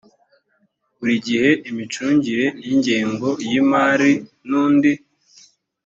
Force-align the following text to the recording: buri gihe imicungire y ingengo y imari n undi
buri 0.97 1.15
gihe 1.27 1.49
imicungire 1.69 2.45
y 2.65 2.67
ingengo 2.75 3.29
y 3.49 3.51
imari 3.61 4.11
n 4.47 4.49
undi 4.63 4.91